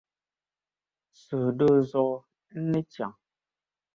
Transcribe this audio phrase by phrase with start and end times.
[1.23, 2.17] Suhudoo zuɣu,
[2.59, 3.13] n ni chaŋ.